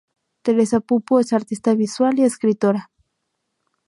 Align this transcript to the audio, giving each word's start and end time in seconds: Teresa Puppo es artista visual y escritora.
Teresa 0.41 0.79
Puppo 0.79 1.19
es 1.19 1.31
artista 1.31 1.75
visual 1.75 2.17
y 2.17 2.23
escritora. 2.23 2.89